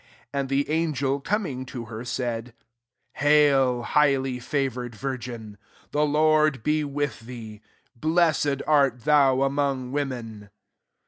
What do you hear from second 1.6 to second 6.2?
to her, saidj << Haily highly favoured wiv^n: the